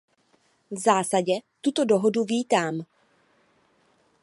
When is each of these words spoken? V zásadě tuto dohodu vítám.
V 0.71 0.77
zásadě 0.77 1.33
tuto 1.61 1.85
dohodu 1.85 2.23
vítám. 2.23 2.79